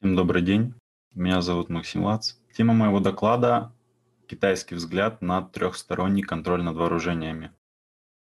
Всем 0.00 0.14
добрый 0.14 0.42
день. 0.42 0.74
Меня 1.12 1.42
зовут 1.42 1.70
Максим 1.70 2.04
Лац. 2.04 2.34
Тема 2.56 2.72
моего 2.72 3.00
доклада– 3.00 3.72
китайский 4.28 4.76
взгляд 4.76 5.22
на 5.22 5.42
трехсторонний 5.42 6.22
контроль 6.22 6.62
над 6.62 6.76
вооружениями. 6.76 7.50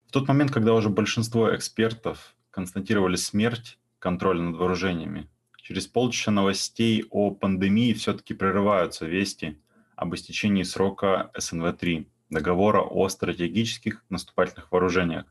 В 0.06 0.12
тот 0.12 0.28
момент, 0.28 0.50
когда 0.50 0.74
уже 0.74 0.90
большинство 0.90 1.56
экспертов 1.56 2.36
констатировали 2.50 3.16
смерть 3.16 3.78
контроля 3.98 4.42
над 4.42 4.56
вооружениями, 4.56 5.30
через 5.56 5.86
полчаса 5.86 6.30
новостей 6.30 7.06
о 7.08 7.30
пандемии 7.30 7.94
все-таки 7.94 8.34
прерываются 8.34 9.06
вести 9.06 9.58
об 9.96 10.14
истечении 10.14 10.64
срока 10.64 11.30
СНВ-3, 11.34 12.06
договора 12.28 12.82
о 12.82 13.08
стратегических 13.08 14.04
наступательных 14.10 14.70
вооружениях, 14.70 15.24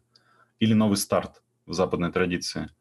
или 0.60 0.74
новый 0.74 0.98
старт 0.98 1.44
в 1.68 1.74
западной 1.74 2.12
традиции. 2.12 2.72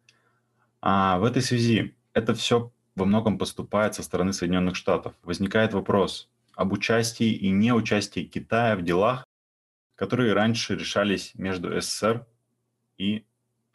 А 0.80 1.18
в 1.18 1.24
этой 1.24 1.42
связи 1.42 1.94
это 2.14 2.34
все 2.34 2.72
во 2.94 3.04
многом 3.04 3.38
поступает 3.38 3.94
со 3.94 4.02
стороны 4.02 4.32
Соединенных 4.32 4.76
Штатов. 4.76 5.14
Возникает 5.22 5.72
вопрос 5.72 6.30
об 6.54 6.72
участии 6.72 7.32
и 7.32 7.50
неучастии 7.50 8.24
Китая 8.24 8.76
в 8.76 8.82
делах, 8.82 9.24
которые 9.94 10.32
раньше 10.32 10.76
решались 10.76 11.32
между 11.34 11.80
СССР 11.80 12.26
и 12.98 13.24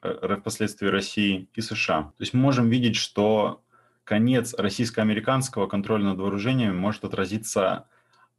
э, 0.02 0.38
впоследствии 0.40 0.88
России 0.88 1.50
и 1.54 1.62
США. 1.62 2.04
То 2.04 2.22
есть 2.22 2.34
мы 2.34 2.42
можем 2.42 2.70
видеть, 2.70 2.96
что 2.96 3.64
конец 4.04 4.54
российско-американского 4.54 5.68
контроля 5.68 6.06
над 6.06 6.20
вооружениями 6.20 6.74
может 6.74 7.04
отразиться 7.04 7.88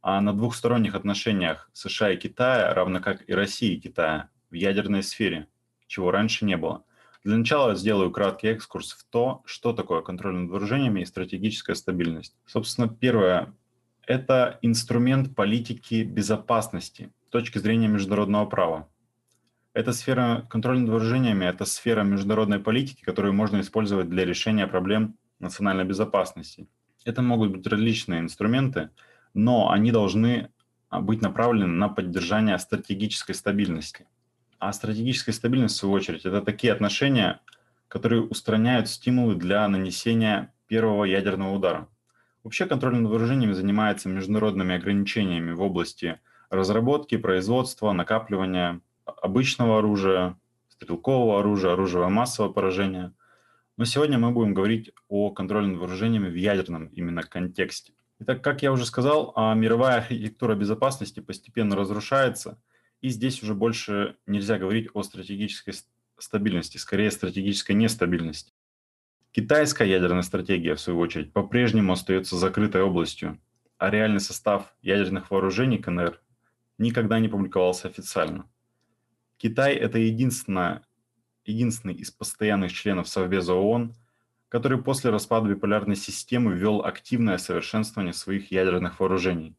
а, 0.01 0.21
на 0.21 0.33
двухсторонних 0.33 0.95
отношениях 0.95 1.69
США 1.73 2.11
и 2.11 2.17
Китая, 2.17 2.73
равно 2.73 3.01
как 3.01 3.27
и 3.29 3.33
России 3.33 3.73
и 3.73 3.79
Китая 3.79 4.29
в 4.49 4.55
ядерной 4.55 5.03
сфере, 5.03 5.47
чего 5.87 6.09
раньше 6.09 6.45
не 6.45 6.57
было. 6.57 6.83
Для 7.23 7.37
начала 7.37 7.75
сделаю 7.75 8.11
краткий 8.11 8.47
экскурс 8.47 8.93
в 8.93 9.03
то, 9.09 9.41
что 9.45 9.73
такое 9.73 10.01
контроль 10.01 10.35
над 10.35 10.49
вооружениями 10.49 11.01
и 11.01 11.05
стратегическая 11.05 11.75
стабильность. 11.75 12.33
Собственно, 12.45 12.87
первое– 12.87 13.53
это 14.07 14.57
инструмент 14.61 15.35
политики 15.35 16.03
безопасности 16.03 17.11
с 17.27 17.29
точки 17.29 17.57
зрения 17.57 17.89
международного 17.89 18.45
права. 18.45 18.87
Эта 19.73 19.91
сфера 19.91 20.47
контроля 20.49 20.79
над 20.79 20.89
вооружениями– 20.89 21.43
это 21.45 21.65
сфера 21.65 22.03
международной 22.03 22.59
политики, 22.59 23.03
которую 23.03 23.33
можно 23.33 23.59
использовать 23.59 24.09
для 24.09 24.23
решения 24.23 24.65
проблем 24.65 25.15
национальной 25.39 25.83
безопасности. 25.83 26.67
Это 27.03 27.21
могут 27.21 27.51
быть 27.51 27.67
различные 27.67 28.21
инструменты, 28.21 28.91
но 29.33 29.71
они 29.71 29.91
должны 29.91 30.51
быть 30.89 31.21
направлены 31.21 31.67
на 31.67 31.89
поддержание 31.89 32.57
стратегической 32.59 33.35
стабильности– 33.35 34.07
а 34.59 34.73
стратегическая 34.73 35.31
стабильность, 35.31 35.75
в 35.75 35.77
свою 35.79 35.95
очередь, 35.95 36.25
это 36.25 36.41
такие 36.41 36.73
отношения, 36.73 37.39
которые 37.87 38.21
устраняют 38.21 38.89
стимулы 38.89 39.35
для 39.35 39.67
нанесения 39.67 40.53
первого 40.67 41.05
ядерного 41.05 41.55
удара. 41.55 41.87
Вообще 42.43 42.65
контроль 42.65 42.95
над 42.97 43.09
вооружениями 43.09 43.53
занимается 43.53 44.09
международными 44.09 44.75
ограничениями 44.75 45.51
в 45.51 45.61
области 45.61 46.19
разработки, 46.49 47.17
производства, 47.17 47.91
накапливания 47.93 48.81
обычного 49.05 49.79
оружия, 49.79 50.37
стрелкового 50.69 51.39
оружия, 51.39 51.73
оружия 51.73 52.07
массового 52.07 52.51
поражения. 52.51 53.13
Но 53.77 53.85
сегодня 53.85 54.17
мы 54.19 54.31
будем 54.31 54.53
говорить 54.53 54.91
о 55.07 55.31
контроле 55.31 55.67
над 55.67 55.79
вооружениями 55.79 56.29
в 56.29 56.35
ядерном 56.35 56.87
именно 56.87 57.23
контексте. 57.23 57.93
Итак, 58.19 58.43
как 58.43 58.61
я 58.61 58.73
уже 58.73 58.85
сказал, 58.85 59.31
а 59.35 59.53
мировая 59.53 59.97
архитектура 59.97 60.55
безопасности 60.55 61.21
постепенно 61.21 61.77
разрушается– 61.77 62.61
и 63.01 63.09
здесь 63.09 63.41
уже 63.41 63.53
больше 63.53 64.17
нельзя 64.25 64.57
говорить 64.57 64.89
о 64.93 65.03
стратегической 65.03 65.73
стабильности, 66.17 66.77
скорее 66.77 67.11
стратегической 67.11 67.75
нестабильности. 67.75 68.53
Китайская 69.31 69.87
ядерная 69.87 70.23
стратегия, 70.23 70.75
в 70.75 70.81
свою 70.81 70.99
очередь, 70.99 71.31
по-прежнему 71.31 71.93
остается 71.93 72.35
закрытой 72.35 72.81
областью, 72.81 73.39
а 73.77 73.89
реальный 73.89 74.19
состав 74.19 74.75
ядерных 74.81 75.31
вооружений 75.31 75.77
КНР 75.77 76.19
никогда 76.77 77.19
не 77.19 77.29
публиковался 77.29 77.87
официально. 77.87 78.49
Китай– 79.37 79.73
это 79.75 79.99
единственный 79.99 80.83
из 81.45 82.11
постоянных 82.11 82.73
членов 82.73 83.07
Совбеза 83.07 83.53
ООН, 83.53 83.95
который 84.49 84.81
после 84.81 85.11
распада 85.11 85.47
биполярной 85.47 85.95
системы 85.95 86.53
ввел 86.53 86.83
активное 86.83 87.37
совершенствование 87.37 88.13
своих 88.13 88.51
ядерных 88.51 88.99
вооружений 88.99 89.55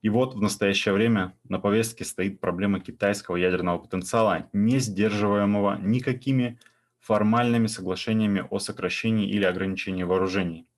и 0.00 0.08
вот 0.10 0.34
в 0.34 0.40
настоящее 0.40 0.94
время 0.94 1.36
на 1.48 1.58
повестке 1.58 2.04
стоит 2.04 2.40
проблема 2.40 2.78
китайского 2.78 3.36
ядерного 3.36 3.78
потенциала, 3.78 4.48
не 4.52 4.78
сдерживаемого 4.78 5.76
никакими 5.80 6.58
формальными 7.00 7.66
соглашениями 7.66 8.46
о 8.48 8.60
сокращении 8.60 9.28
или 9.28 9.44
ограничении 9.44 10.04
вооружений. 10.04 10.68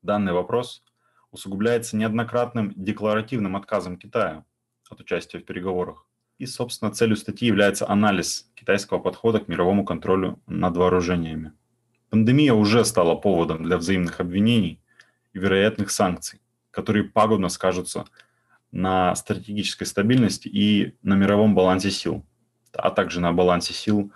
Данный 0.00 0.32
вопрос 0.32 0.82
усугубляется 1.30 1.96
неоднократным 1.96 2.72
декларативным 2.74 3.54
отказом 3.56 3.98
Китая 3.98 4.44
от 4.88 5.00
участия 5.00 5.38
в 5.38 5.44
переговорах. 5.44 6.06
И, 6.38 6.46
собственно, 6.46 6.90
целью 6.90 7.16
статьи 7.16 7.46
является 7.46 7.88
анализ 7.88 8.50
китайского 8.54 8.98
подхода 8.98 9.40
к 9.40 9.48
мировому 9.48 9.84
контролю 9.84 10.42
над 10.46 10.76
вооружениями. 10.76 11.52
Пандемия 12.10 12.52
уже 12.52 12.84
стала 12.84 13.14
поводом 13.14 13.62
для 13.62 13.76
взаимных 13.76 14.20
обвинений 14.20 14.82
и 15.32 15.38
вероятных 15.38 15.90
санкций 15.90 16.41
которые 16.72 17.04
пагубно 17.04 17.48
скажутся 17.48 18.06
на 18.72 19.14
стратегической 19.14 19.86
стабильности 19.86 20.48
и 20.48 20.96
на 21.02 21.14
мировом 21.14 21.54
балансе 21.54 21.90
сил, 21.92 22.26
а 22.72 22.90
также 22.90 23.20
на 23.20 23.32
балансе 23.32 23.74
сил 23.74 24.10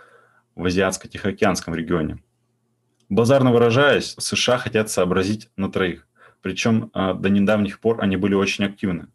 в 0.56 0.66
Азиатско-Тихоокеанском 0.66 1.74
регионе. 1.74 2.18
Базарно 3.08 3.52
выражаясь, 3.52 4.16
США 4.18 4.58
хотят 4.58 4.90
сообразить 4.90 5.48
на 5.56 5.70
троих, 5.70 6.08
причем 6.42 6.90
а, 6.92 7.12
до 7.14 7.28
недавних 7.28 7.78
пор 7.78 8.02
они 8.02 8.16
были 8.16 8.34
очень 8.34 8.64
активны. 8.64 9.08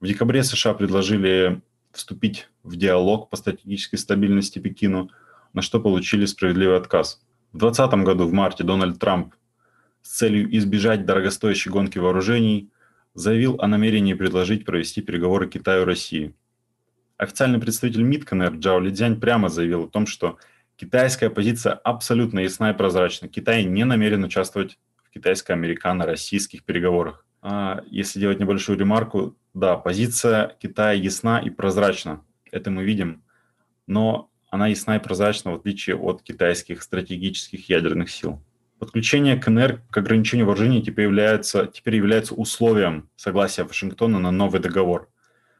В 0.00 0.06
декабре 0.06 0.42
США 0.42 0.74
предложили 0.74 1.60
вступить 1.92 2.48
в 2.62 2.76
диалог 2.76 3.28
по 3.28 3.36
стратегической 3.36 3.98
стабильности 3.98 4.58
Пекину, 4.58 5.10
на 5.52 5.62
что 5.62 5.80
получили 5.80 6.24
справедливый 6.24 6.76
отказ. 6.76 7.20
В 7.52 7.58
2020 7.58 8.04
году, 8.04 8.26
в 8.26 8.32
марте, 8.32 8.64
Дональд 8.64 8.98
Трамп 8.98 9.34
с 10.02 10.18
целью 10.18 10.56
избежать 10.56 11.04
дорогостоящей 11.04 11.70
гонки 11.70 11.98
вооружений 11.98 12.70
заявил 13.14 13.56
о 13.60 13.66
намерении 13.66 14.14
предложить 14.14 14.64
провести 14.64 15.02
переговоры 15.02 15.48
Китаю 15.48 15.82
и 15.82 15.84
России. 15.84 16.34
Официальный 17.16 17.58
представитель 17.58 18.02
МИД 18.02 18.24
КНР 18.24 18.54
Джао 18.54 18.80
Лидзянь 18.80 19.20
прямо 19.20 19.48
заявил 19.48 19.84
о 19.84 19.88
том, 19.88 20.06
что 20.06 20.38
китайская 20.76 21.28
позиция 21.28 21.74
абсолютно 21.74 22.40
ясна 22.40 22.70
и 22.70 22.74
прозрачна. 22.74 23.28
Китай 23.28 23.64
не 23.64 23.84
намерен 23.84 24.24
участвовать 24.24 24.78
в 25.04 25.10
китайско-американо-российских 25.10 26.64
переговорах. 26.64 27.26
А 27.42 27.82
если 27.86 28.20
делать 28.20 28.40
небольшую 28.40 28.78
ремарку, 28.78 29.36
да, 29.54 29.76
позиция 29.76 30.56
Китая 30.60 30.92
ясна 30.92 31.40
и 31.40 31.50
прозрачна. 31.50 32.24
Это 32.50 32.70
мы 32.70 32.84
видим. 32.84 33.22
Но 33.86 34.30
она 34.50 34.68
ясна 34.68 34.96
и 34.96 35.00
прозрачна 35.00 35.52
в 35.52 35.56
отличие 35.56 35.96
от 35.96 36.22
китайских 36.22 36.82
стратегических 36.82 37.68
ядерных 37.68 38.10
сил. 38.10 38.42
Подключение 38.80 39.36
КНР 39.36 39.82
к 39.90 39.98
ограничению 39.98 40.46
вооружений 40.46 40.82
теперь 40.82 41.04
является, 41.04 41.66
теперь 41.66 41.96
является 41.96 42.34
условием 42.34 43.10
согласия 43.14 43.64
Вашингтона 43.64 44.18
на 44.18 44.30
новый 44.30 44.58
договор. 44.58 45.10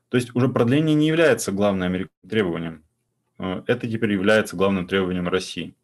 То 0.09 0.17
есть 0.17 0.35
уже 0.35 0.49
продление 0.49 0.95
не 0.95 1.09
является 1.09 1.53
главным 1.53 2.09
требованием. 2.27 2.83
Э, 3.39 3.63
это 3.67 3.87
теперь 3.87 4.13
является 4.13 4.57
главным 4.57 4.87
требованием 4.87 5.29
России. 5.29 5.77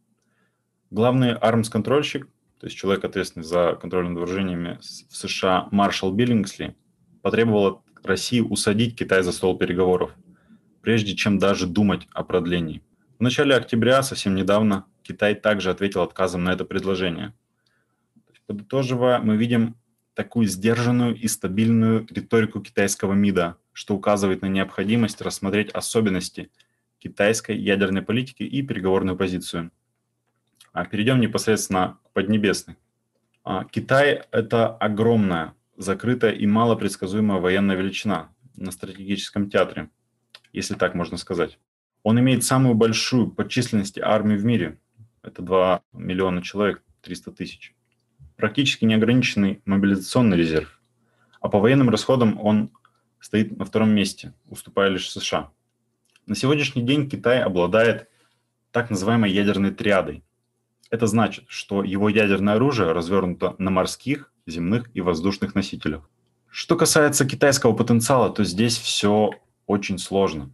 Главный 0.91 1.35
армс-контрольщик, 1.35 2.27
то 2.59 2.69
есть 2.69 2.77
человек, 2.79 3.05
ответственный 3.05 3.45
за 3.45 3.77
контроль 3.79 4.09
над 4.09 4.17
вооружениями 4.17 4.79
в 4.81 5.15
США, 5.15 5.69
Маршал 5.71 6.13
Биллингсли, 6.13 6.75
потребовал 7.21 7.67
от 7.67 8.07
России 8.07 8.41
усадить 8.41 8.97
Китай 8.97 9.23
за 9.23 9.33
стол 9.33 9.59
переговоров, 9.59 10.11
прежде 10.81 11.15
чем 11.15 11.39
даже 11.39 11.67
думать 11.67 12.09
о 12.13 12.25
продлении. 12.25 12.83
В 13.19 13.23
начале 13.23 13.55
октября, 13.55 14.03
совсем 14.03 14.35
недавно, 14.35 14.87
Китай 15.07 15.37
также 15.37 15.71
ответил 15.71 16.03
отказом 16.03 16.43
на 16.43 16.53
это 16.53 16.65
предложение. 16.65 17.33
Подытоживая, 18.47 19.21
мы 19.21 19.37
видим 19.37 19.77
такую 20.15 20.47
сдержанную 20.47 21.15
и 21.15 21.29
стабильную 21.29 22.07
риторику 22.11 22.61
китайского 22.61 23.13
МИДа, 23.13 23.57
что 23.73 23.95
указывает 23.95 24.43
на 24.43 24.47
необходимость 24.47 25.21
рассмотреть 25.21 25.71
особенности 25.71 26.51
китайской 26.99 27.57
ядерной 27.57 28.03
политики 28.03 28.43
и 28.43 28.63
переговорную 28.63 29.17
позицию. 29.17 29.71
А 30.73 30.85
перейдем 30.85 31.21
непосредственно 31.21 31.99
к 32.05 32.13
Поднебесной. 32.13 32.77
А, 33.45 33.65
Китай– 33.65 34.23
это 34.33 34.75
огромная, 34.77 35.55
закрытая 35.77 36.33
и 36.33 36.47
малопредсказуемая 36.47 37.41
военная 37.41 37.77
величина 37.77 38.31
на 38.57 38.73
стратегическом 38.73 39.51
театре, 39.51 39.89
если 40.53 40.75
так 40.75 40.95
можно 40.95 41.17
сказать. 41.17 41.59
Он 42.03 42.19
имеет 42.19 42.43
самую 42.43 42.75
большую 42.75 43.31
по 43.31 43.49
численности 43.49 44.01
армию 44.01 44.39
в 44.39 44.45
мире, 44.45 44.79
это 45.27 45.43
2 45.43 45.83
миллиона 45.93 46.43
человек, 46.43 46.83
300 47.03 47.33
тысяч. 47.33 47.75
Практически 48.37 48.85
неограниченный 48.85 49.63
мобилизационный 49.65 50.37
резерв. 50.37 50.81
А 51.41 51.49
по 51.49 51.59
военным 51.59 51.91
расходам 51.91 52.39
он 52.41 52.71
стоит 53.21 53.57
на 53.57 53.65
втором 53.65 53.91
месте, 53.91 54.35
уступая 54.47 54.89
лишь 54.89 55.11
США. 55.11 55.51
На 56.27 56.35
сегодняшний 56.35 56.83
день 56.83 57.09
Китай 57.09 57.41
обладает 57.43 58.09
так 58.73 58.91
называемой 58.91 59.31
ядерной 59.31 59.71
триадой. 59.71 60.23
Это 60.91 61.07
значит, 61.07 61.45
что 61.49 61.83
его 61.83 62.09
ядерное 62.09 62.55
оружие 62.55 62.93
развернуто 62.93 63.55
на 63.59 63.71
морских, 63.71 64.33
земных 64.47 64.91
и 64.95 65.01
воздушных 65.01 65.55
носителях. 65.55 66.09
Что 66.49 66.77
касается 66.77 67.27
китайского 67.27 67.73
потенциала, 67.75 68.31
то 68.31 68.45
здесь 68.45 68.79
все 68.79 69.31
очень 69.67 69.99
сложно. 69.99 70.53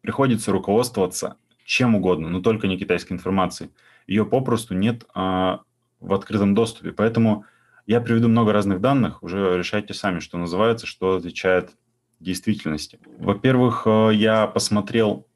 Приходится 0.00 0.52
руководствоваться 0.52 1.36
чем 1.68 1.94
угодно, 1.94 2.30
но 2.30 2.40
только 2.40 2.66
не 2.66 2.78
китайской 2.78 3.12
информацией. 3.12 3.70
Ее 4.06 4.24
попросту 4.24 4.74
нет 4.74 5.04
а, 5.12 5.60
в 6.00 6.14
открытом 6.14 6.54
доступе. 6.54 6.92
Поэтому 6.92 7.44
я 7.86 8.00
приведу 8.00 8.28
много 8.28 8.54
разных 8.54 8.80
данных, 8.80 9.22
уже 9.22 9.58
решайте 9.58 9.92
сами, 9.92 10.20
что 10.20 10.38
называется, 10.38 10.86
что 10.86 11.16
отвечает 11.16 11.72
действительности. 12.20 12.98
Во-первых, 13.18 13.82
э, 13.84 14.12
я 14.14 14.46
посмотрел 14.46 15.26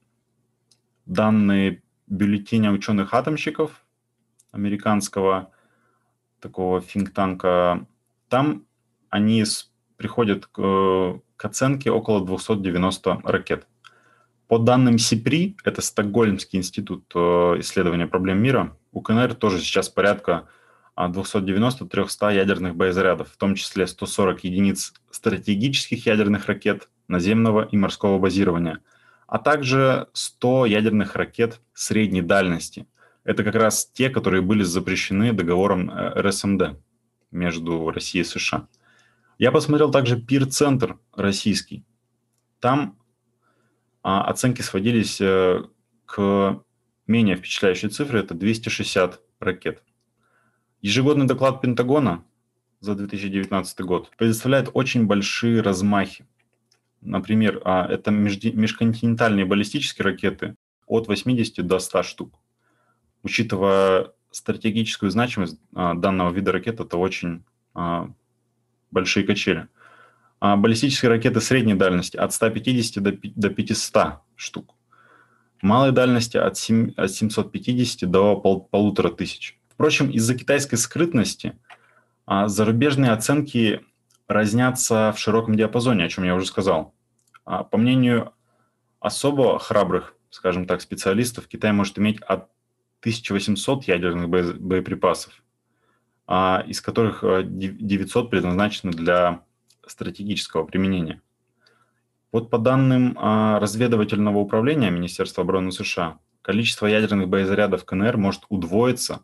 данные 1.04 1.82
бюллетеня 2.06 2.72
ученых-атомщиков 2.72 3.84
американского 4.52 5.52
такого 6.40 6.80
think-танка. 6.80 7.86
Там 8.30 8.64
они 9.10 9.44
приходят 9.98 10.46
к, 10.46 11.20
к 11.36 11.44
оценке 11.44 11.90
около 11.90 12.24
290 12.24 13.20
ракет. 13.24 13.66
По 14.52 14.58
данным 14.58 14.98
СИПРИ, 14.98 15.56
это 15.64 15.80
Стокгольмский 15.80 16.58
институт 16.58 17.10
э, 17.14 17.18
исследования 17.60 18.06
проблем 18.06 18.42
мира, 18.42 18.76
у 18.92 19.00
КНР 19.00 19.32
тоже 19.32 19.58
сейчас 19.60 19.88
порядка 19.88 20.46
290-300 20.94 22.34
ядерных 22.34 22.76
боезарядов, 22.76 23.30
в 23.32 23.38
том 23.38 23.54
числе 23.54 23.86
140 23.86 24.44
единиц 24.44 24.92
стратегических 25.10 26.04
ядерных 26.04 26.48
ракет 26.48 26.90
наземного 27.08 27.62
и 27.62 27.78
морского 27.78 28.18
базирования, 28.18 28.80
а 29.26 29.38
также 29.38 30.08
100 30.12 30.66
ядерных 30.66 31.16
ракет 31.16 31.62
средней 31.72 32.20
дальности. 32.20 32.86
Это 33.24 33.44
как 33.44 33.54
раз 33.54 33.86
те, 33.86 34.10
которые 34.10 34.42
были 34.42 34.64
запрещены 34.64 35.32
договором 35.32 35.90
э, 35.90 36.20
РСМД 36.20 36.78
между 37.30 37.90
Россией 37.90 38.20
и 38.20 38.26
США. 38.26 38.68
Я 39.38 39.50
посмотрел 39.50 39.90
также 39.90 40.20
пир-центр 40.20 40.98
российский. 41.16 41.86
Там 42.60 42.98
а, 42.98 43.01
оценки 44.02 44.62
сводились 44.62 45.20
э, 45.20 45.62
к 46.06 46.62
менее 47.06 47.36
впечатляющей 47.36 47.88
цифре, 47.88 48.20
это 48.20 48.34
260 48.34 49.20
ракет. 49.40 49.82
Ежегодный 50.80 51.26
доклад 51.26 51.60
Пентагона 51.60 52.24
за 52.80 52.94
2019 52.94 53.80
год 53.82 54.10
предоставляет 54.16 54.70
очень 54.74 55.06
большие 55.06 55.60
размахи. 55.60 56.26
Например, 57.00 57.60
а, 57.64 57.86
это 57.86 58.10
межконтинентальные 58.10 59.44
баллистические 59.44 60.04
ракеты 60.04 60.56
от 60.86 61.08
80 61.08 61.66
до 61.66 61.78
100 61.78 62.02
штук. 62.02 62.34
Учитывая 63.22 64.12
стратегическую 64.30 65.10
значимость 65.10 65.60
а, 65.74 65.94
данного 65.94 66.32
вида 66.32 66.52
ракет, 66.52 66.80
это 66.80 66.96
очень 66.96 67.44
а, 67.74 68.10
большие 68.90 69.24
качели. 69.24 69.68
Баллистические 70.42 71.08
ракеты 71.08 71.40
средней 71.40 71.74
дальности 71.74 72.16
от 72.16 72.32
150 72.32 73.00
до 73.00 73.48
500 73.48 73.94
штук. 74.34 74.74
Малой 75.62 75.92
дальности 75.92 76.36
от 76.36 76.58
750 76.58 78.10
до 78.10 78.34
полутора 78.36 79.10
тысяч. 79.10 79.56
Впрочем, 79.68 80.10
из-за 80.10 80.34
китайской 80.34 80.74
скрытности 80.76 81.56
а, 82.26 82.48
зарубежные 82.48 83.12
оценки 83.12 83.80
разнятся 84.26 85.12
в 85.16 85.20
широком 85.20 85.56
диапазоне, 85.56 86.04
о 86.04 86.08
чем 86.08 86.24
я 86.24 86.34
уже 86.34 86.46
сказал. 86.46 86.92
А, 87.44 87.62
по 87.62 87.78
мнению 87.78 88.32
особо 88.98 89.58
храбрых, 89.60 90.16
скажем 90.30 90.66
так, 90.66 90.80
специалистов, 90.80 91.46
Китай 91.46 91.72
может 91.72 91.98
иметь 91.98 92.20
от 92.22 92.48
1800 93.00 93.84
ядерных 93.84 94.28
боеприпасов, 94.28 95.32
а, 96.26 96.64
из 96.66 96.80
которых 96.80 97.22
900 97.22 98.30
предназначены 98.30 98.92
для 98.92 99.44
стратегического 99.86 100.64
применения. 100.64 101.20
Вот 102.30 102.50
по 102.50 102.58
данным 102.58 103.16
разведывательного 103.18 104.38
управления 104.38 104.90
Министерства 104.90 105.44
обороны 105.44 105.70
США, 105.70 106.18
количество 106.40 106.86
ядерных 106.86 107.28
боезарядов 107.28 107.84
КНР 107.84 108.16
может 108.16 108.42
удвоиться 108.48 109.20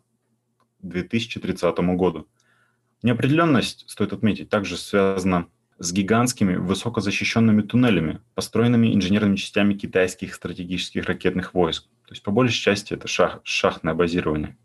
2030 0.81 1.77
году. 1.95 2.27
Неопределенность, 3.01 3.89
стоит 3.89 4.13
отметить, 4.13 4.49
также 4.49 4.77
связана 4.77 5.47
с 5.79 5.93
гигантскими 5.93 6.55
высокозащищенными 6.55 7.61
туннелями, 7.61 8.19
построенными 8.35 8.93
инженерными 8.93 9.37
частями 9.37 9.73
китайских 9.73 10.35
стратегических 10.35 11.05
ракетных 11.05 11.53
войск. 11.53 11.85
То 12.05 12.13
есть 12.13 12.23
по 12.23 12.31
большей 12.31 12.59
части 12.59 12.93
это 12.93 13.07
шах, 13.07 13.39
шахтное 13.43 13.93
базирование. 13.93 14.57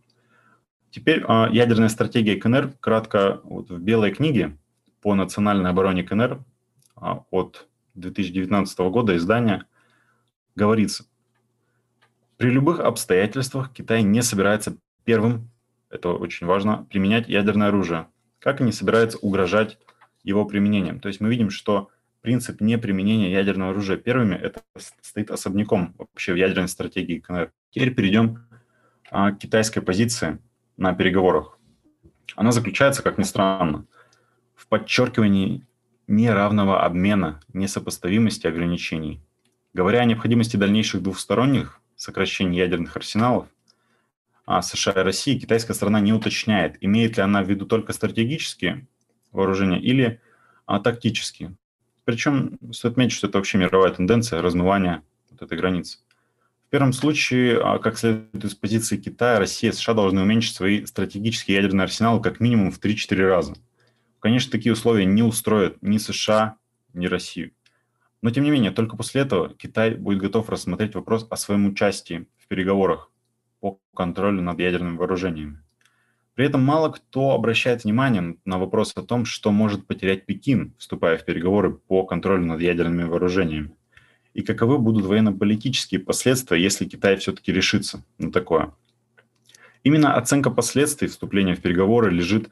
Теперь 0.91 1.25
э, 1.26 1.46
ядерная 1.52 1.88
стратегия 1.88 2.37
КНР, 2.37 2.75
кратко 2.81 3.41
вот 3.44 3.70
в 3.70 3.79
белой 3.79 4.12
книге 4.12 4.58
по 5.04 5.14
национальной 5.14 5.68
обороне 5.68 6.02
КНР 6.02 6.42
э, 6.96 7.06
от 7.30 7.68
2019 7.94 8.78
года 8.78 9.14
издания 9.14 9.66
говорится, 10.56 11.04
при 12.38 12.48
любых 12.48 12.80
обстоятельствах 12.80 13.70
Китай 13.70 14.02
не 14.02 14.22
собирается 14.22 14.78
первым 15.04 15.50
это 15.90 16.08
очень 16.08 16.46
важно, 16.46 16.86
применять 16.90 17.28
ядерное 17.28 17.68
оружие. 17.68 18.08
Как 18.38 18.62
они 18.62 18.72
собираются 18.72 19.18
угрожать 19.18 19.78
его 20.22 20.46
применением? 20.46 21.00
То 21.00 21.08
есть 21.08 21.20
мы 21.20 21.28
видим, 21.28 21.50
что 21.50 21.90
принцип 22.22 22.62
неприменения 22.62 23.30
ядерного 23.30 23.72
оружия 23.72 23.98
первыми 23.98 24.34
это 24.34 24.62
стоит 25.02 25.30
особняком 25.30 25.94
вообще 25.98 26.32
в 26.32 26.36
ядерной 26.36 26.68
стратегии 26.68 27.18
КНР. 27.18 27.52
Теперь 27.70 27.94
перейдем 27.94 28.46
а, 29.10 29.32
к 29.32 29.38
китайской 29.38 29.82
позиции 29.82 30.38
на 30.78 30.94
переговорах. 30.94 31.58
Она 32.36 32.52
заключается, 32.52 33.02
как 33.02 33.18
ни 33.18 33.24
странно, 33.24 33.86
в 34.54 34.66
подчеркивании 34.68 35.66
неравного 36.06 36.84
обмена, 36.84 37.40
несопоставимости 37.52 38.46
ограничений. 38.46 39.20
Говоря 39.72 40.00
о 40.00 40.04
необходимости 40.04 40.56
дальнейших 40.56 41.02
двухсторонних 41.02 41.80
сокращений 41.96 42.58
ядерных 42.58 42.96
арсеналов, 42.96 43.48
а, 44.46 44.62
США 44.62 44.92
и 44.92 44.98
России, 44.98 45.38
китайская 45.38 45.74
сторона 45.74 46.00
не 46.00 46.12
уточняет, 46.12 46.76
имеет 46.82 47.16
ли 47.16 47.22
она 47.22 47.42
в 47.42 47.48
виду 47.48 47.66
только 47.66 47.92
стратегические 47.92 48.86
вооружения 49.32 49.80
или 49.80 50.20
а, 50.66 50.80
тактические. 50.80 51.56
Причем 52.04 52.58
стоит 52.72 52.92
отметить, 52.92 53.16
что 53.16 53.26
это 53.26 53.38
вообще 53.38 53.58
мировая 53.58 53.90
тенденция 53.90 54.42
размывания 54.42 55.02
вот 55.30 55.42
этой 55.42 55.56
границы. 55.56 55.98
В 56.68 56.70
первом 56.70 56.92
случае, 56.92 57.58
а, 57.60 57.78
как 57.78 57.98
следует 57.98 58.44
из 58.44 58.54
позиции 58.54 58.96
Китая, 58.96 59.38
Россия 59.38 59.70
и 59.70 59.74
США 59.74 59.94
должны 59.94 60.20
уменьшить 60.20 60.56
свои 60.56 60.84
стратегические 60.84 61.56
ядерные 61.56 61.84
арсеналы 61.84 62.20
как 62.20 62.40
минимум 62.40 62.70
в 62.70 62.78
3-4 62.78 63.26
раза. 63.26 63.54
Конечно, 64.24 64.50
такие 64.52 64.72
условия 64.72 65.04
не 65.04 65.22
устроят 65.22 65.76
ни 65.82 65.98
США, 65.98 66.56
ни 66.94 67.04
Россию. 67.04 67.50
Но, 68.22 68.31
тем 68.31 68.44
не 68.44 68.50
менее, 68.50 68.70
только 68.70 68.96
после 68.96 69.20
этого 69.20 69.50
Китай 69.50 69.96
будет 69.96 70.22
готов 70.22 70.48
рассмотреть 70.48 70.94
вопрос 70.94 71.26
о 71.28 71.36
своем 71.36 71.66
участии 71.66 72.26
в 72.38 72.48
переговорах 72.48 73.10
по 73.60 73.78
контролю 73.94 74.40
над 74.40 74.58
ядерными 74.60 74.96
вооружениями. 74.96 75.58
При 76.32 76.46
этом 76.46 76.64
мало 76.64 76.88
кто 76.88 77.32
обращает 77.32 77.84
внимание 77.84 78.38
на 78.46 78.56
вопрос 78.56 78.93
о 78.96 79.02
том, 79.02 79.26
что 79.26 79.52
может 79.52 79.86
потерять 79.86 80.24
Пекин, 80.24 80.72
вступая 80.78 81.19
в 81.19 81.26
переговоры 81.26 81.74
по 81.74 82.06
контролю 82.06 82.46
над 82.46 82.62
ядерными 82.62 83.04
вооружениями, 83.04 83.76
и 84.32 84.40
каковы 84.40 84.78
будут 84.78 85.04
военно-политические 85.04 86.00
последствия, 86.00 86.62
если 86.62 86.86
Китай 86.86 87.16
все-таки 87.16 87.52
решится 87.52 88.02
на 88.16 88.32
такое. 88.32 88.72
Именно 89.82 90.14
оценка 90.14 90.50
последствий 90.50 91.08
вступления 91.08 91.56
в 91.56 91.60
переговоры 91.60 92.10
лежит 92.10 92.48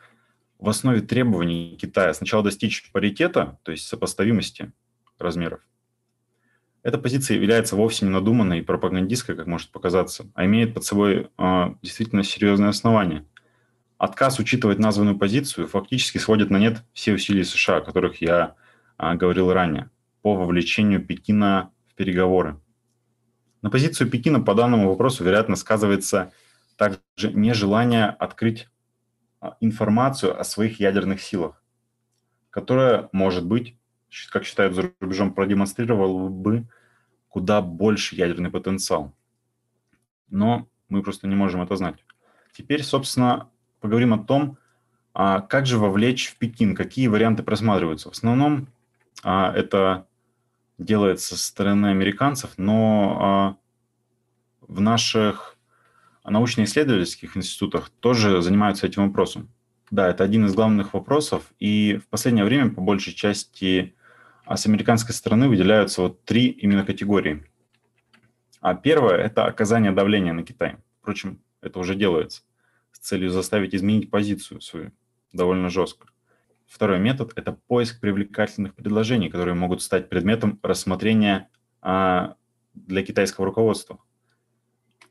в 0.63 0.69
основе 0.69 1.01
требований 1.01 1.77
Китая 1.77 2.15
сначала 2.15 2.45
достичь 2.45 2.89
паритета, 2.93 3.59
то 3.65 3.73
есть 3.73 3.89
сопоставимости 3.89 4.71
размеров, 5.19 5.61
эта 6.85 6.99
позиция 6.99 7.37
является 7.37 7.75
вовсе 7.75 8.05
не 8.05 8.13
надуманной 8.13 8.61
и 8.61 8.63
пропагандистской, 8.63 9.35
как 9.35 9.47
может 9.47 9.71
показаться, 9.71 10.27
а 10.35 10.45
имеет 10.45 10.73
под 10.73 10.85
собой 10.85 11.31
э, 11.37 11.75
действительно 11.83 12.23
серьезное 12.23 12.69
основание. 12.69 13.27
Отказ 13.99 14.39
учитывать 14.39 14.79
названную 14.79 15.19
позицию 15.19 15.67
фактически 15.67 16.19
сводит 16.19 16.51
на 16.51 16.59
нет 16.59 16.85
все 16.93 17.13
усилия 17.13 17.45
США, 17.45 17.79
о 17.79 17.81
которых 17.81 18.21
я 18.23 18.55
э, 18.99 19.15
говорил 19.15 19.53
ранее, 19.53 19.91
по 20.23 20.37
вовлечению 20.37 21.05
Пекина 21.05 21.73
в 21.89 21.95
переговоры. 21.95 22.61
На 23.63 23.71
позицию 23.71 24.09
Пекина 24.11 24.41
по 24.41 24.55
данному 24.55 24.89
вопросу, 24.89 25.25
вероятно, 25.25 25.57
сказывается 25.57 26.33
также 26.77 27.33
нежелание 27.33 28.07
открыть 28.07 28.69
информацию 29.61 30.39
о 30.39 30.45
своих 30.45 30.81
ядерных 30.81 31.21
силах, 31.21 31.63
которая, 32.51 33.09
может 33.13 33.47
быть, 33.47 33.77
как 34.31 34.45
считают 34.45 34.75
за 34.75 34.93
рубежом, 35.01 35.35
продемонстрировал 35.35 36.29
бы 36.29 36.69
куда 37.29 37.63
больше 37.63 38.15
ядерный 38.15 38.51
потенциал. 38.51 39.15
Но 40.29 40.69
мы 40.89 41.03
просто 41.03 41.27
не 41.27 41.35
можем 41.35 41.63
это 41.63 41.77
знать. 41.77 42.05
Теперь, 42.57 42.83
собственно, 42.83 43.49
поговорим 43.81 44.13
о 44.13 44.19
том, 44.19 44.59
а 45.15 45.41
как 45.41 45.67
же 45.67 45.79
вовлечь 45.79 46.29
в 46.29 46.37
Пекин, 46.37 46.75
какие 46.75 47.09
варианты 47.09 47.43
просматриваются. 47.43 48.11
В 48.11 48.13
основном 48.13 48.69
а, 49.23 49.53
это 49.55 50.07
делается 50.79 51.37
со 51.37 51.45
стороны 51.45 51.87
американцев, 51.87 52.53
но 52.57 53.19
а, 53.21 53.57
в 54.61 54.81
наших 54.81 55.52
научно-исследовательских 56.31 57.37
институтах 57.37 57.91
тоже 58.01 58.43
занимаются 58.43 58.87
этим 58.87 59.07
вопросом. 59.07 59.51
Да, 59.91 60.09
это 60.09 60.25
один 60.25 60.47
из 60.47 60.55
главных 60.55 60.95
вопросов, 60.95 61.53
и 61.59 62.01
в 62.03 62.09
последнее 62.09 62.45
время 62.45 62.71
по 62.71 62.81
большей 62.81 63.13
части 63.13 63.95
а 64.45 64.57
с 64.57 64.67
американской 64.67 65.15
стороны 65.15 65.49
выделяются 65.49 66.03
вот 66.03 66.25
три 66.25 66.47
именно 66.47 66.85
категории. 66.85 67.45
А 68.61 68.75
первое– 68.75 69.17
это 69.19 69.47
оказание 69.47 69.93
давления 69.93 70.33
на 70.33 70.43
Китай. 70.43 70.77
Впрочем, 71.01 71.41
это 71.61 71.79
уже 71.79 71.95
делается 71.95 72.43
с 72.93 72.99
целью 72.99 73.31
заставить 73.31 73.75
изменить 73.75 74.11
позицию 74.11 74.61
свою 74.61 74.93
довольно 75.33 75.69
жестко. 75.69 76.09
Второй 76.67 76.99
метод– 76.99 77.33
это 77.37 77.53
поиск 77.53 78.01
привлекательных 78.01 78.75
предложений, 78.75 79.31
которые 79.31 79.55
могут 79.55 79.83
стать 79.83 80.09
предметом 80.09 80.59
рассмотрения 80.63 81.49
а, 81.81 82.37
для 82.75 83.03
китайского 83.03 83.47
руководства. 83.47 83.99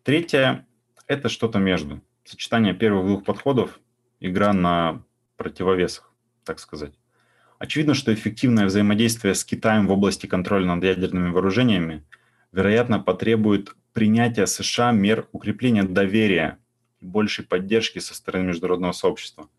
Третье– 0.03 0.67
это 1.11 1.27
что-то 1.27 1.59
между. 1.59 2.01
Сочетание 2.23 2.73
первых 2.73 3.05
двух 3.05 3.25
подходов, 3.25 3.81
игра 4.21 4.53
на 4.53 5.03
противовесах, 5.35 6.09
так 6.45 6.59
сказать. 6.59 6.93
Очевидно, 7.59 7.95
что 7.95 8.13
эффективное 8.13 8.65
взаимодействие 8.65 9.35
с 9.35 9.43
Китаем 9.43 9.87
в 9.87 9.91
области 9.91 10.25
контроля 10.25 10.65
над 10.65 10.83
ядерными 10.85 11.29
вооружениями, 11.29 12.05
вероятно, 12.53 12.99
потребует 12.99 13.75
принятия 13.91 14.47
США 14.47 14.93
мер 14.93 15.27
укрепления 15.33 15.83
доверия 15.83 16.59
и 17.01 17.05
большей 17.05 17.45
поддержки 17.45 17.99
со 17.99 18.15
стороны 18.15 18.45
международного 18.45 18.93
сообщества. 18.93 19.49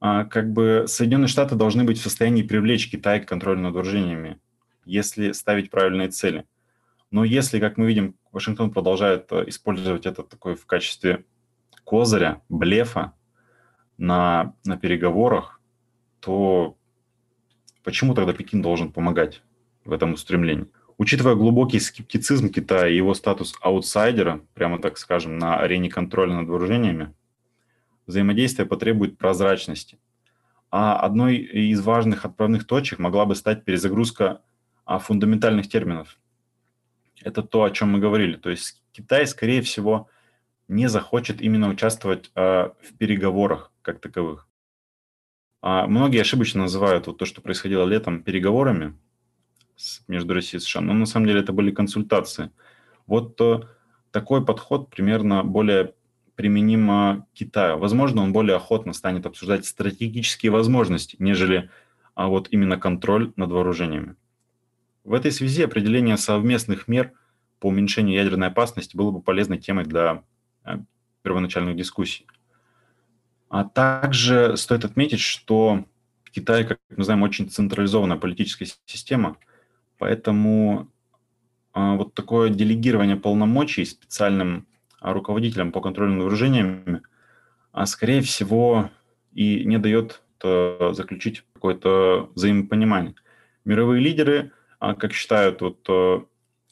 А, 0.00 0.24
как 0.24 0.50
бы 0.52 0.86
Соединенные 0.88 1.28
Штаты 1.28 1.54
должны 1.54 1.84
быть 1.84 1.98
в 1.98 2.02
состоянии 2.02 2.42
привлечь 2.42 2.90
Китай 2.90 3.20
к 3.20 3.28
контролю 3.28 3.60
над 3.60 3.74
вооружениями, 3.74 4.40
если 4.86 5.32
ставить 5.32 5.70
правильные 5.70 6.08
цели. 6.08 6.46
Но 7.10 7.24
если, 7.24 7.60
как 7.60 7.76
мы 7.76 7.86
видим, 7.86 8.16
Вашингтон 8.32 8.70
продолжает 8.70 9.30
э, 9.32 9.44
использовать 9.48 10.06
это 10.06 10.22
такой 10.22 10.54
в 10.54 10.66
качестве 10.66 11.24
козыря, 11.84 12.42
блефа 12.48 13.14
на, 13.96 14.54
на 14.64 14.76
переговорах, 14.76 15.60
то 16.20 16.78
Почему 17.88 18.12
тогда 18.12 18.34
Пекин 18.34 18.60
должен 18.60 18.92
помогать 18.92 19.42
в 19.86 19.92
этом 19.92 20.12
устремлении? 20.12 20.66
Учитывая 20.98 21.36
глубокий 21.36 21.80
скептицизм 21.80 22.50
Китая 22.50 22.86
и 22.86 22.96
его 22.96 23.14
статус 23.14 23.54
аутсайдера, 23.62 24.42
прямо 24.52 24.78
так 24.78 24.98
скажем, 24.98 25.38
на 25.38 25.56
арене 25.56 25.88
контроля 25.88 26.34
над 26.34 26.50
вооружениями, 26.50 27.14
взаимодействие 28.06 28.66
потребует 28.66 29.16
прозрачности. 29.16 29.98
А 30.70 31.00
одной 31.00 31.36
из 31.36 31.80
важных 31.80 32.26
отправных 32.26 32.66
точек 32.66 32.98
могла 32.98 33.24
бы 33.24 33.34
стать 33.34 33.64
перезагрузка 33.64 34.42
а, 34.84 34.98
фундаментальных 34.98 35.66
терминов. 35.66 36.18
Это 37.22 37.42
то, 37.42 37.64
о 37.64 37.70
чем 37.70 37.92
мы 37.92 37.98
говорили. 37.98 38.36
То 38.36 38.50
есть 38.50 38.82
Китай, 38.92 39.26
скорее 39.26 39.62
всего, 39.62 40.08
не 40.68 40.88
захочет 40.88 41.40
именно 41.40 41.68
участвовать 41.68 42.30
а, 42.34 42.74
в 42.82 42.96
переговорах 42.96 43.72
как 43.82 44.00
таковых. 44.00 44.46
А 45.60 45.86
многие 45.86 46.20
ошибочно 46.20 46.62
называют 46.62 47.06
вот 47.06 47.18
то, 47.18 47.24
что 47.24 47.40
происходило 47.40 47.84
летом, 47.84 48.22
переговорами 48.22 48.96
между 50.06 50.34
Россией 50.34 50.58
и 50.58 50.64
США, 50.64 50.80
но 50.80 50.92
на 50.92 51.06
самом 51.06 51.26
деле 51.26 51.40
это 51.40 51.52
были 51.52 51.70
консультации. 51.70 52.50
Вот 53.06 53.36
то, 53.36 53.68
такой 54.10 54.44
подход 54.44 54.90
примерно 54.90 55.42
более 55.42 55.94
применим 56.36 57.24
Китаю. 57.32 57.78
Возможно, 57.78 58.22
он 58.22 58.32
более 58.32 58.56
охотно 58.56 58.92
станет 58.92 59.26
обсуждать 59.26 59.66
стратегические 59.66 60.52
возможности, 60.52 61.16
нежели 61.18 61.70
а 62.14 62.26
вот 62.26 62.48
именно 62.50 62.76
контроль 62.78 63.32
над 63.36 63.52
вооружениями. 63.52 64.16
В 65.04 65.14
этой 65.14 65.32
связи 65.32 65.62
определение 65.62 66.16
совместных 66.16 66.88
мер 66.88 67.12
по 67.60 67.68
уменьшению 67.68 68.16
ядерной 68.16 68.48
опасности 68.48 68.96
было 68.96 69.10
бы 69.10 69.20
полезной 69.20 69.58
темой 69.58 69.84
для 69.84 70.22
э, 70.64 70.78
первоначальных 71.22 71.76
дискуссий. 71.76 72.26
А 73.48 73.64
также 73.64 74.56
стоит 74.56 74.84
отметить, 74.84 75.20
что 75.20 75.84
Китай, 76.30 76.64
как 76.64 76.78
мы 76.94 77.04
знаем, 77.04 77.22
очень 77.22 77.48
централизованная 77.48 78.16
политическая 78.16 78.68
система, 78.86 79.36
поэтому 79.96 80.90
а, 81.72 81.94
вот 81.94 82.14
такое 82.14 82.50
делегирование 82.50 83.16
полномочий 83.16 83.84
специальным 83.84 84.66
а, 85.00 85.12
руководителям 85.12 85.72
по 85.72 85.80
контролю 85.80 86.12
над 86.12 86.22
вооружениями, 86.22 87.02
а, 87.72 87.86
скорее 87.86 88.20
всего, 88.20 88.90
и 89.32 89.64
не 89.64 89.78
дает 89.78 90.22
заключить 90.40 91.44
какое-то 91.54 92.30
взаимопонимание. 92.36 93.16
Мировые 93.64 94.00
лидеры, 94.00 94.52
как 94.78 95.12
считают 95.12 95.60
вот 95.60 96.28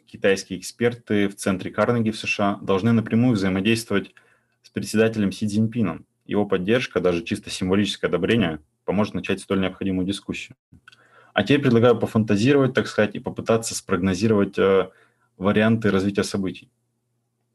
китайские 0.07 0.59
эксперты 0.59 1.29
в 1.29 1.37
центре 1.37 1.71
Карнеги 1.71 2.11
в 2.11 2.19
США, 2.19 2.59
должны 2.63 2.93
напрямую 2.93 3.35
взаимодействовать 3.35 4.15
с 4.63 4.71
председателем 4.71 5.33
Си 5.33 5.47
Цзиньпином, 5.47 6.07
его 6.25 6.47
поддержка, 6.47 7.01
даже 7.01 7.23
чисто 7.23 7.51
символическое 7.51 8.09
одобрение, 8.09 8.61
поможет 8.85 9.15
начать 9.15 9.41
столь 9.41 9.61
необходимую 9.61 10.07
дискуссию. 10.07 10.57
А 11.35 11.43
теперь 11.43 11.61
предлагаю 11.61 11.99
пофантазировать, 11.99 12.73
так 12.73 12.87
сказать, 12.87 13.15
и 13.15 13.21
попытаться 13.21 13.75
спрогнозировать 13.75 14.59
э, 14.59 14.89
варианты 15.37 15.91
развития 15.91 16.25
событий. 16.25 16.71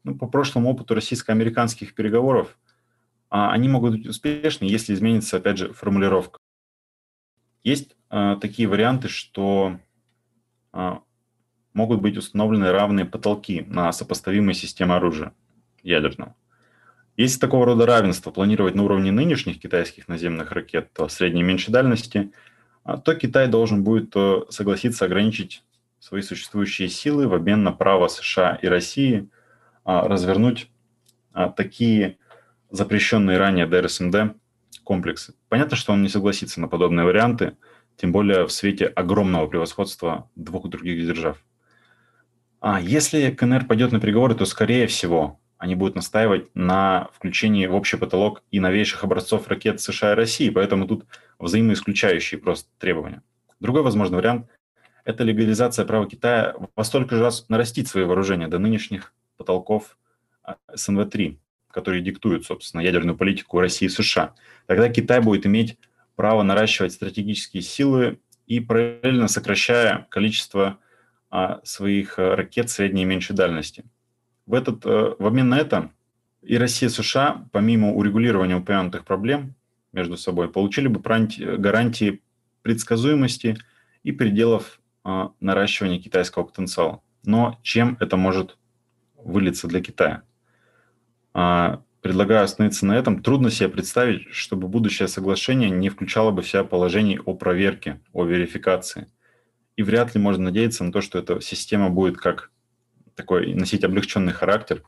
Ну, 0.04 0.16
по 0.16 0.28
прошлому 0.28 0.70
опыту 0.70 0.94
российско-американских 0.94 1.94
переговоров, 1.94 2.56
э, 2.68 2.86
они 3.30 3.68
могут 3.68 3.92
быть 3.96 4.06
успешны, 4.06 4.66
если 4.66 4.94
изменится, 4.94 5.38
опять 5.38 5.58
же, 5.58 5.72
формулировка. 5.72 6.38
Есть 7.64 7.96
э, 8.10 8.36
такие 8.40 8.68
варианты, 8.68 9.08
что 9.08 9.78
э, 9.78 9.78
могут 11.74 12.00
быть 12.00 12.16
установлены 12.16 12.70
равные 12.70 13.04
потолки 13.04 13.64
на 13.68 13.92
сопоставимые 13.92 14.54
системы 14.54 14.96
оружия 14.96 15.32
ядерного. 15.82 16.34
Если 17.16 17.38
такого 17.38 17.66
рода 17.66 17.84
равенство 17.84 18.30
планировать 18.30 18.74
на 18.74 18.84
уровне 18.84 19.12
нынешних 19.12 19.60
китайских 19.60 20.08
наземных 20.08 20.52
ракет 20.52 20.90
средней 21.08 21.40
и 21.40 21.44
меньшей 21.44 21.70
дальности, 21.70 22.32
а, 22.84 22.96
то 22.96 23.14
Китай 23.14 23.48
должен 23.48 23.84
будет 23.84 24.12
э, 24.16 24.42
согласиться 24.48 25.04
ограничить 25.04 25.62
свои 26.00 26.22
существующие 26.22 26.88
силы 26.88 27.28
в 27.28 27.34
обмен 27.34 27.62
на 27.62 27.72
право 27.72 28.08
США 28.08 28.58
и 28.60 28.66
России 28.66 29.28
а, 29.84 30.08
развернуть 30.08 30.70
а, 31.32 31.50
такие 31.50 32.16
запрещенные 32.70 33.38
ранее 33.38 33.66
ДРСМД 33.66 34.34
комплексы. 34.82 35.34
Понятно, 35.48 35.76
что 35.76 35.92
он 35.92 36.02
не 36.02 36.08
согласится 36.08 36.60
на 36.60 36.66
подобные 36.66 37.04
варианты, 37.04 37.56
тем 37.96 38.12
более 38.12 38.46
в 38.46 38.52
свете 38.52 38.86
огромного 38.86 39.46
превосходства 39.46 40.30
двух 40.36 40.68
других 40.68 41.06
держав. 41.06 41.42
А 42.60 42.80
если 42.80 43.30
КНР 43.30 43.66
пойдет 43.66 43.92
на 43.92 44.00
переговоры, 44.00 44.34
то, 44.34 44.44
скорее 44.44 44.86
всего, 44.86 45.40
они 45.58 45.74
будут 45.74 45.94
настаивать 45.94 46.46
на 46.54 47.08
включении 47.14 47.66
в 47.66 47.74
общий 47.74 47.96
потолок 47.96 48.42
и 48.50 48.60
новейших 48.60 49.04
образцов 49.04 49.48
ракет 49.48 49.80
США 49.80 50.12
и 50.12 50.16
России, 50.16 50.50
поэтому 50.50 50.86
тут 50.86 51.06
взаимоисключающие 51.38 52.40
просто 52.40 52.68
требования. 52.78 53.22
Другой 53.60 53.82
возможный 53.82 54.18
вариант– 54.18 54.48
это 55.04 55.24
легализация 55.24 55.84
права 55.84 56.08
Китая 56.08 56.56
во 56.74 56.84
столько 56.84 57.16
же 57.16 57.22
раз 57.22 57.48
нарастить 57.48 57.88
свои 57.88 58.04
вооружения 58.04 58.48
до 58.48 58.58
нынешних 58.58 59.12
потолков 59.36 59.96
а, 60.42 60.56
СНВ-3, 60.72 61.38
которые 61.70 62.02
диктуют, 62.02 62.44
собственно, 62.44 62.80
ядерную 62.80 63.16
политику 63.16 63.60
России 63.60 63.86
и 63.86 63.88
США. 63.88 64.34
Тогда 64.66 64.88
Китай 64.88 65.20
будет 65.20 65.46
иметь 65.46 65.78
право 66.16 66.42
наращивать 66.42 66.92
стратегические 66.92 67.62
силы 67.62 68.18
и 68.46 68.60
параллельно 68.60 69.28
сокращая 69.28 70.06
количество 70.10 70.78
а, 71.30 71.60
своих 71.64 72.18
а, 72.18 72.36
ракет 72.36 72.70
средней 72.70 73.02
и 73.02 73.06
меньшей 73.06 73.34
дальности– 73.36 73.84
в, 74.46 74.54
этот, 74.54 74.84
э, 74.84 75.14
в 75.18 75.26
обмен 75.26 75.48
на 75.48 75.58
это 75.58 75.90
и 76.42 76.58
Россия, 76.58 76.88
и 76.88 76.92
США, 76.92 77.46
помимо 77.52 77.92
урегулирования 77.92 78.56
упомянутых 78.56 79.04
проблем 79.04 79.54
между 79.92 80.16
собой, 80.16 80.50
получили 80.50 80.88
бы 80.88 81.00
гарантии 81.00 82.20
предсказуемости 82.62 83.56
и 84.02 84.12
пределов 84.12 84.80
э, 85.04 85.28
наращивания 85.40 86.00
китайского 86.00 86.44
потенциала. 86.44 87.02
Но 87.24 87.58
чем 87.62 87.96
это 88.00 88.16
может 88.16 88.58
вылиться 89.16 89.68
для 89.68 89.80
Китая? 89.80 90.22
Предлагаю 92.02 92.42
остановиться 92.42 92.84
на 92.84 92.98
этом. 92.98 93.22
Трудно 93.22 93.48
себе 93.48 93.68
представить, 93.68 94.28
чтобы 94.32 94.66
будущее 94.66 95.06
соглашение 95.06 95.70
не 95.70 95.88
включало 95.88 96.32
бы 96.32 96.42
в 96.42 96.48
себя 96.48 96.64
положений 96.64 97.20
о 97.24 97.34
проверке, 97.34 98.00
о 98.12 98.24
верификации. 98.24 99.06
И 99.76 99.84
вряд 99.84 100.12
ли 100.14 100.20
можно 100.20 100.44
надеяться 100.44 100.82
на 100.82 100.90
то, 100.90 101.00
что 101.00 101.20
эта 101.20 101.40
система 101.40 101.90
будет 101.90 102.16
как 102.16 102.50
такой 103.14 103.54
носить 103.54 103.84
облегченный 103.84 104.32
характер, 104.32 104.82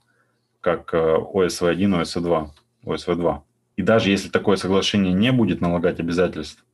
как 0.60 0.92
ОСВ-1, 0.92 2.02
ОСВ-2, 2.02 2.48
ОСВ-2. 2.84 3.40
И 3.76 3.82
даже 3.82 4.10
если 4.10 4.28
такое 4.28 4.56
соглашение 4.56 5.12
не 5.12 5.30
будет 5.30 5.60
налагать 5.60 6.00
обязательств 6.00 6.64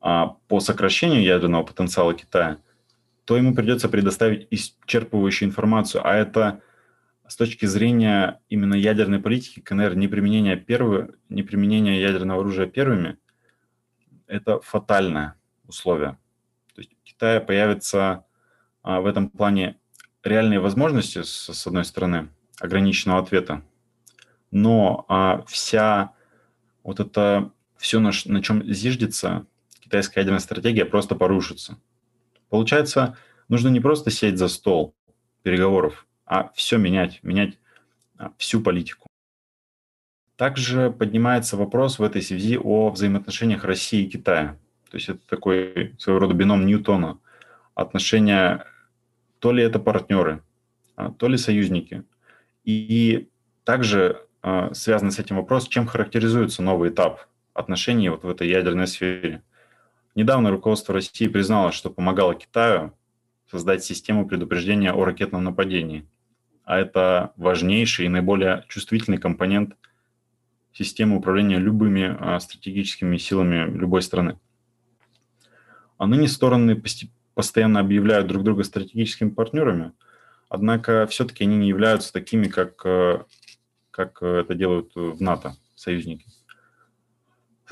а, 0.00 0.36
по 0.46 0.60
сокращению 0.60 1.22
ядерного 1.22 1.64
потенциала 1.64 2.14
Китая, 2.14 2.58
то 3.24 3.36
ему 3.36 3.52
придется 3.52 3.88
предоставить 3.88 4.46
исчерпывающую 4.52 5.44
информацию. 5.44 6.06
А 6.06 6.14
это 6.14 6.60
с 7.32 7.36
точки 7.36 7.64
зрения 7.64 8.42
именно 8.50 8.74
ядерной 8.74 9.18
политики 9.18 9.60
КНР, 9.60 9.96
неприменение, 9.96 10.54
первого, 10.58 11.14
неприменение 11.30 11.98
ядерного 11.98 12.42
оружия 12.42 12.66
первыми, 12.66 13.16
это 14.26 14.60
фатальное 14.60 15.36
условие. 15.66 16.18
То 16.74 16.82
есть 16.82 16.92
у 16.92 16.96
Китая 17.02 17.40
появится 17.40 18.26
а, 18.82 19.00
в 19.00 19.06
этом 19.06 19.30
плане 19.30 19.78
реальные 20.22 20.60
возможности, 20.60 21.22
с, 21.22 21.48
с 21.54 21.66
одной 21.66 21.86
стороны, 21.86 22.28
ограниченного 22.60 23.20
ответа, 23.20 23.62
но 24.50 25.06
а, 25.08 25.42
вся 25.48 26.12
вот 26.82 27.00
это, 27.00 27.50
все, 27.78 27.98
на, 27.98 28.10
на 28.26 28.42
чем 28.42 28.62
зиждется 28.70 29.46
китайская 29.80 30.20
ядерная 30.20 30.40
стратегия, 30.40 30.84
просто 30.84 31.14
порушится. 31.14 31.78
Получается, 32.50 33.16
нужно 33.48 33.68
не 33.68 33.80
просто 33.80 34.10
сесть 34.10 34.36
за 34.36 34.48
стол 34.48 34.94
переговоров, 35.42 36.06
а 36.24 36.50
все 36.54 36.78
менять, 36.78 37.22
менять 37.22 37.58
а, 38.18 38.32
всю 38.38 38.60
политику. 38.60 39.06
Также 40.36 40.90
поднимается 40.90 41.56
вопрос 41.56 41.98
в 41.98 42.02
этой 42.02 42.22
связи 42.22 42.58
о 42.58 42.90
взаимоотношениях 42.90 43.64
России 43.64 44.04
и 44.04 44.10
Китая. 44.10 44.56
То 44.90 44.96
есть 44.96 45.08
это 45.08 45.20
такой 45.26 45.94
своего 45.98 46.20
рода 46.20 46.34
бином 46.34 46.66
Ньютона. 46.66 47.18
Отношения, 47.74 48.66
то 49.38 49.52
ли 49.52 49.62
это 49.62 49.78
партнеры, 49.78 50.42
а, 50.96 51.10
то 51.10 51.28
ли 51.28 51.36
союзники. 51.36 52.04
И 52.64 53.28
также 53.64 54.26
э, 54.42 54.70
связан 54.74 55.10
с 55.10 55.18
этим 55.18 55.36
вопрос, 55.36 55.68
чем 55.68 55.86
характеризуется 55.86 56.62
новый 56.62 56.90
этап 56.90 57.26
отношений 57.54 58.08
вот 58.08 58.24
в 58.24 58.28
этой 58.28 58.48
ядерной 58.48 58.86
сфере. 58.86 59.42
Недавно 60.14 60.50
руководство 60.50 60.94
России 60.94 61.26
признало, 61.26 61.72
что 61.72 61.90
помогало 61.90 62.34
Китаю 62.34 62.92
создать 63.52 63.84
систему 63.84 64.26
предупреждения 64.26 64.92
о 64.92 65.04
ракетном 65.04 65.44
нападении. 65.44 66.08
А 66.64 66.78
это 66.78 67.34
важнейший 67.36 68.06
и 68.06 68.08
наиболее 68.08 68.64
чувствительный 68.68 69.18
компонент– 69.18 69.76
системы 70.72 71.16
управления 71.16 71.58
любыми 71.58 72.16
а, 72.18 72.40
стратегическими 72.40 73.18
силами 73.18 73.70
любой 73.70 74.00
страны. 74.00 74.38
А 75.98 76.06
ныне 76.06 76.28
стороны 76.28 76.82
постоянно 77.34 77.80
объявляют 77.80 78.26
друг 78.26 78.42
друга 78.42 78.64
стратегическими 78.64 79.28
партнерами, 79.28 79.92
однако 80.48 81.06
все-таки 81.08 81.44
они 81.44 81.58
не 81.58 81.68
являются 81.68 82.10
такими, 82.10 82.48
как, 82.48 82.80
э, 82.86 83.22
как 83.90 84.22
это 84.22 84.54
делают 84.54 84.92
в 84.94 85.20
НАТО, 85.20 85.56
союзники. 85.74 86.24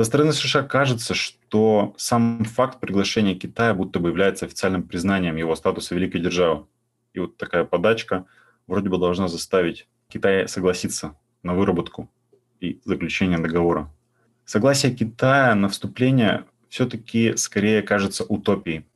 Со 0.00 0.04
стороны 0.04 0.32
США 0.32 0.62
кажется, 0.62 1.12
что 1.12 1.92
сам 1.98 2.42
факт 2.44 2.80
приглашения 2.80 3.34
Китая 3.34 3.74
будто 3.74 3.98
бы 3.98 4.08
является 4.08 4.46
официальным 4.46 4.82
признанием 4.82 5.36
его 5.36 5.54
статуса 5.54 5.94
великой 5.94 6.22
державы. 6.22 6.64
И 7.12 7.18
вот 7.18 7.36
такая 7.36 7.64
подачка 7.64 8.24
вроде 8.66 8.88
бы 8.88 8.96
должна 8.96 9.28
заставить 9.28 9.88
Китай 10.08 10.48
согласиться 10.48 11.18
на 11.42 11.54
выработку 11.54 12.10
и 12.60 12.80
заключения 12.86 13.36
договора. 13.36 13.92
Согласие 14.46 14.96
Китая 14.96 15.54
на 15.54 15.68
вступление 15.68 16.46
все-таки 16.70 17.36
скорее 17.36 17.82
кажется 17.82 18.24
утопией 18.24 18.86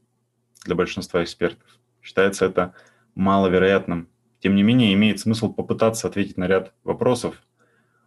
для 0.65 0.75
большинства 0.75 1.23
экспертов. 1.23 1.69
Считается 2.01 2.47
это 2.47 2.73
маловероятным. 3.15 4.09
Тем 4.41 4.55
не 4.55 4.63
менее, 4.63 4.95
имеет 4.95 5.21
смысл 5.21 5.53
попытаться 5.53 6.09
ответить 6.09 6.39
на 6.39 6.47
ряд 6.47 6.73
вопросов 6.83 7.43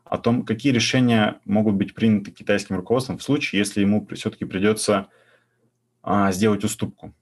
о 0.09 0.17
том, 0.17 0.43
какие 0.43 0.71
решения 0.71 1.39
могут 1.45 1.75
быть 1.75 1.93
приняты 1.93 2.31
китайским 2.31 2.75
руководством 2.75 3.17
в 3.17 3.23
случае, 3.23 3.59
если 3.59 3.81
ему 3.81 4.07
все-таки 4.13 4.45
придется 4.45 5.07
а, 6.01 6.31
сделать 6.31 6.63
уступку. 6.63 7.13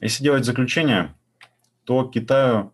Если 0.00 0.24
делать 0.24 0.44
заключение, 0.44 1.14
то 1.84 2.04
Китаю 2.04 2.72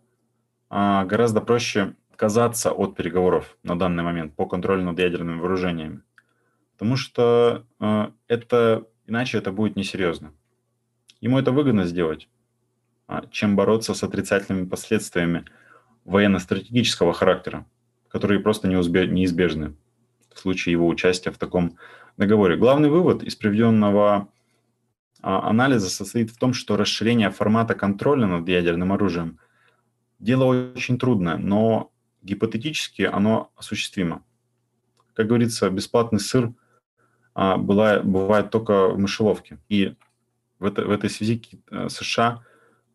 а, 0.70 1.04
гораздо 1.04 1.40
проще 1.40 1.94
отказаться 2.11 2.73
от 2.73 2.96
переговоров 2.96 3.56
на 3.62 3.78
данный 3.78 4.02
момент 4.02 4.35
по 4.35 4.46
контролю 4.46 4.82
над 4.82 4.99
ядерными 4.99 5.38
вооружениями. 5.38 6.00
Потому 6.73 6.96
что 6.96 7.64
э, 7.78 8.11
это 8.28 8.87
иначе 9.06 9.38
это 9.38 9.52
будет 9.52 9.76
несерьезно. 9.76 10.32
Ему 11.20 11.38
это 11.38 11.52
выгодно 11.52 11.85
сделать, 11.85 12.28
а, 13.06 13.25
чем 13.30 13.56
бороться 13.56 13.94
с 13.94 14.02
отрицательными 14.02 14.66
последствиями 14.66 15.44
военно-стратегического 16.04 17.12
характера, 17.12 17.66
которые 18.16 18.40
просто 18.40 18.66
неизбежны 18.66 19.75
в 20.32 20.38
случае 20.38 20.73
его 20.73 20.88
участия 20.88 21.30
в 21.30 21.37
таком 21.37 21.76
договоре. 22.16 22.56
Главный 22.56 22.88
вывод 22.88 23.23
из 23.23 23.37
приведенного 23.37 24.28
а, 25.20 25.50
анализа 25.50 25.90
состоит 25.90 26.30
в 26.30 26.38
том, 26.38 26.54
что 26.54 26.78
расширение 26.78 27.30
формата 27.30 27.74
контроля 27.74 28.26
над 28.26 28.48
ядерным 28.48 28.94
оружием 28.94 29.38
дело 30.18 30.44
очень 30.44 30.98
трудное, 30.98 31.37
но 31.37 31.92
гипотетически 32.22 33.02
оно 33.02 33.50
осуществимо. 33.55 34.24
Как 35.12 35.26
говорится, 35.26 35.68
бесплатный 35.68 36.20
сыр 36.20 36.55
а, 37.35 37.59
была, 37.59 38.00
бывает 38.00 38.48
только 38.48 38.88
в 38.88 38.98
мышеловке. 38.98 39.59
И 39.68 39.94
в, 40.59 40.64
это, 40.64 40.87
в 40.87 40.90
этой 40.90 41.11
связи 41.11 41.42
э, 41.70 41.90
США 41.90 42.42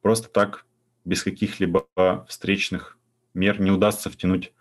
просто 0.02 0.30
так, 0.30 0.66
без 1.06 1.22
каких-либо 1.22 1.86
встречных 2.28 2.98
мер, 3.36 3.62
не 3.62 3.70
удастся 3.70 4.10
втянуть 4.10 4.52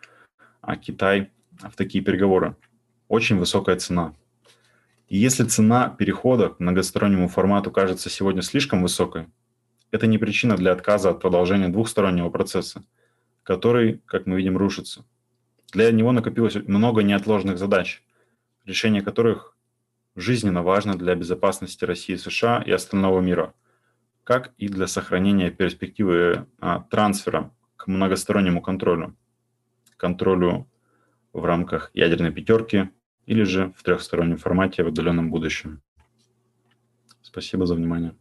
Китай 0.77 1.31
в 1.59 1.77
такие 1.77 2.03
переговоры. 2.03 2.57
Очень 3.09 3.39
высокая 3.39 3.77
цена. 3.77 4.15
И 5.09 5.19
если 5.19 5.45
цена 5.45 5.89
перехода 5.89 6.51
к 6.51 6.61
многостороннему 6.61 7.29
формату 7.29 7.71
кажется 7.71 8.09
сегодня 8.09 8.43
слишком 8.43 8.83
высокой, 8.83 9.27
это 9.91 10.07
не 10.07 10.19
причина 10.19 10.57
для 10.57 10.73
отказа 10.73 11.11
от 11.11 11.21
продолжения 11.21 11.69
двухстороннего 11.69 12.31
процесса– 12.31 12.85
который, 13.43 14.01
как 14.07 14.27
мы 14.27 14.37
видим, 14.37 14.57
рушится. 14.57 15.05
Для 15.73 15.91
него 15.91 16.13
накопилось 16.13 16.55
много 16.55 17.03
неотложных 17.03 17.59
задач, 17.59 18.03
решение 18.65 19.03
которых 19.03 19.57
жизненно 20.17 20.63
важно 20.63 20.97
для 20.97 21.15
безопасности 21.15 21.85
России, 21.85 22.17
США 22.17 22.63
и 22.65 22.71
остального 22.71 23.21
мира, 23.21 23.55
как 24.25 24.53
и 24.59 24.69
для 24.69 24.87
сохранения 24.87 25.51
перспективы 25.51 26.47
а, 26.61 26.81
трансфера 26.91 27.53
к 27.77 27.87
многостороннему 27.87 28.61
контролю, 28.61 29.17
контролю 30.01 30.67
в 31.33 31.45
рамках 31.45 31.91
ядерной 31.95 32.33
пятерки 32.33 32.91
или 33.27 33.43
же 33.45 33.73
в 33.77 33.83
трехстороннем 33.83 34.39
формате 34.39 34.83
в 34.83 34.89
отдаленном 34.89 35.31
будущем. 35.31 35.83
Спасибо 37.23 37.67
за 37.67 37.75
внимание. 37.75 38.17